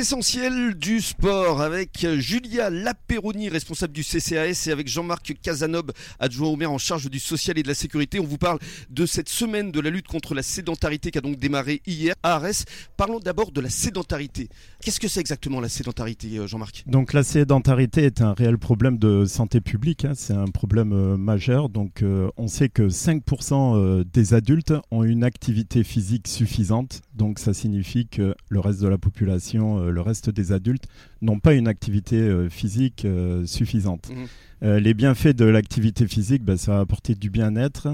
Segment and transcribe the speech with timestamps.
[0.00, 6.56] essentiels du sport avec Julia Laperoni, responsable du CCAS, et avec Jean-Marc Casanob, adjoint au
[6.56, 8.18] maire en charge du social et de la sécurité.
[8.18, 8.58] On vous parle
[8.88, 12.36] de cette semaine de la lutte contre la sédentarité qui a donc démarré hier à
[12.36, 12.64] Arès.
[12.96, 14.48] Parlons d'abord de la sédentarité.
[14.80, 16.82] Qu'est-ce que c'est exactement la sédentarité, euh, Jean-Marc?
[16.86, 20.12] Donc la sédentarité est un réel problème de santé publique, hein.
[20.14, 21.68] c'est un problème euh, majeur.
[21.68, 27.02] Donc euh, on sait que 5% des adultes ont une activité physique suffisante.
[27.20, 30.84] Donc ça signifie que le reste de la population, euh, le reste des adultes,
[31.20, 34.10] n'ont pas une activité euh, physique euh, suffisante.
[34.10, 34.76] Mhm.
[34.78, 37.88] les bienfaits de l'activité physique, ben, ça va apporter du bien-être,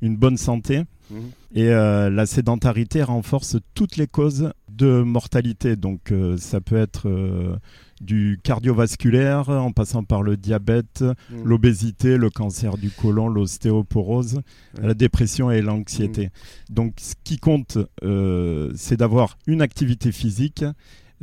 [0.00, 0.82] une bonne santé.
[1.10, 1.20] Mhm.
[1.54, 4.52] Et la sédentarité renforce toutes les causes
[4.84, 5.76] de mortalité.
[5.76, 7.08] Donc ça peut être
[8.02, 11.44] du cardiovasculaire en passant par le diabète, mmh.
[11.44, 14.42] l'obésité, le cancer du côlon, l'ostéoporose,
[14.80, 16.26] la dépression et l'anxiété.
[16.26, 16.74] Mmh.
[16.74, 20.64] Donc ce qui compte, euh, c'est d'avoir une activité physique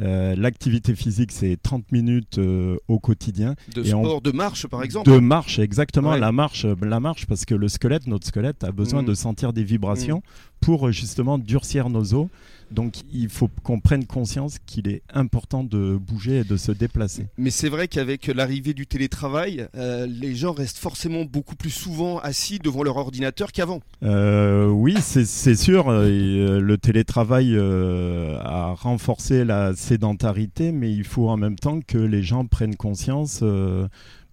[0.01, 3.55] euh, l'activité physique, c'est 30 minutes euh, au quotidien.
[3.75, 6.15] De sport, de marche par exemple De marche, exactement.
[6.15, 9.07] La, marche, la marche, parce que le squelette, notre squelette, a besoin mmh.
[9.07, 10.23] de sentir des vibrations
[10.61, 12.27] pour justement durcir nos os.
[12.71, 17.27] Donc il faut qu'on prenne conscience qu'il est important de bouger et de se déplacer.
[17.37, 22.19] Mais c'est vrai qu'avec l'arrivée du télétravail, euh, les gens restent forcément beaucoup plus souvent
[22.19, 23.81] assis devant leur ordinateur qu'avant.
[24.03, 25.89] Euh, oui, c'est sûr.
[25.89, 32.23] Euh, le télétravail a renforcé la sédentarité, mais il faut en même temps que les
[32.23, 33.43] gens prennent conscience.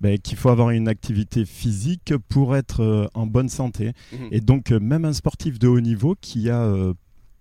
[0.02, 3.92] Ben, qu'il faut avoir une activité physique pour être en bonne santé.
[4.12, 4.16] Mmh.
[4.30, 6.92] Et donc, même un sportif de haut niveau qui a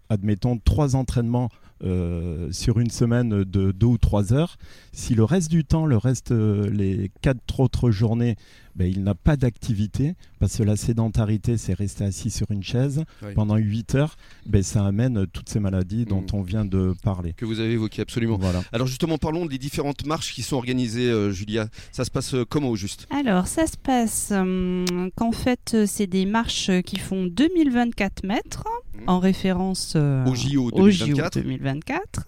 [0.10, 1.50] admettons, trois entraînements
[1.84, 4.58] euh, sur une semaine de deux ou trois heures,
[4.94, 8.38] si le reste du temps, le reste, euh, les quatre autres journées,
[8.76, 13.04] ben, il n'a pas d'activité, parce que la sédentarité, c'est rester assis sur une chaise
[13.34, 16.34] pendant 8 heures, ben, ça amène toutes ces maladies dont mmh.
[16.34, 17.34] on vient de parler.
[17.34, 18.38] Que vous avez évoquées, absolument.
[18.38, 18.64] Voilà.
[18.72, 21.68] Alors justement, parlons des différentes marches qui sont organisées, euh, Julia.
[21.92, 23.08] Ça se passe euh, comment au juste?
[23.10, 29.00] Alors, ça se passe hum, qu'en fait, c'est des marches qui font 2024 mètres, mmh.
[29.08, 31.40] en référence au JO 2024.
[31.40, 32.26] 2024.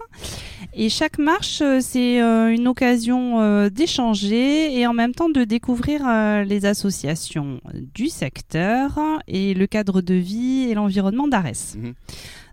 [0.73, 6.01] Et chaque marche, c'est une occasion d'échanger et en même temps de découvrir
[6.45, 7.62] les associations
[7.94, 11.75] du secteur et le cadre de vie et l'environnement d'Arès.
[11.78, 11.94] Mhm.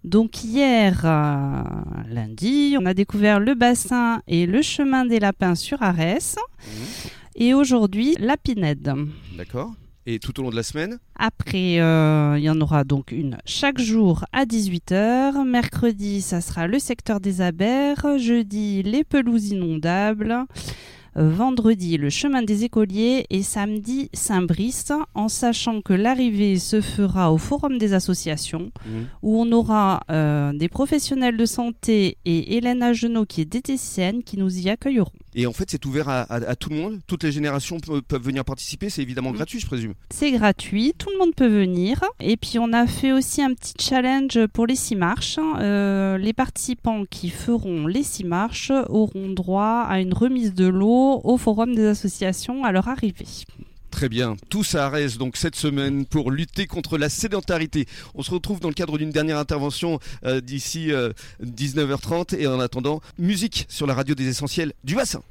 [0.04, 1.62] Donc hier, euh,
[2.10, 6.36] lundi, on a découvert le bassin et le chemin des lapins sur Arès.
[6.36, 7.10] Mhm.
[7.36, 8.92] Et aujourd'hui, la Pinède.
[9.36, 9.72] D'accord.
[10.06, 13.38] Et tout au long de la semaine Après, euh, il y en aura donc une
[13.46, 15.46] chaque jour à 18h.
[15.46, 18.18] Mercredi, ça sera le secteur des abers.
[18.18, 20.46] Jeudi, les pelouses inondables
[21.16, 27.38] vendredi le chemin des écoliers et samedi Saint-Brice, en sachant que l'arrivée se fera au
[27.38, 28.90] Forum des associations, mmh.
[29.22, 34.38] où on aura euh, des professionnels de santé et Hélène Agenot, qui est diététicienne, qui
[34.38, 35.12] nous y accueilleront.
[35.34, 38.90] Et en fait, c'est ouvert à, tout le monde Toutes les générations peuvent venir participer
[38.90, 39.36] C'est évidemment mmh.
[39.36, 42.00] gratuit, je présume C'est gratuit, tout le monde peut venir.
[42.20, 45.38] Et puis, on a fait aussi un petit challenge pour les six marches.
[45.60, 51.20] Euh, les participants qui feront les six marches auront droit à une remise de l'eau
[51.24, 53.26] au Forum des associations à leur arrivée.
[53.94, 57.86] Très bien, tous à Arès donc cette semaine pour lutter contre la sédentarité.
[58.16, 60.90] On se retrouve dans le cadre d'une dernière intervention euh, d'ici
[61.40, 65.22] 19h30 euh, et en attendant, musique sur la radio des essentiels du bassin.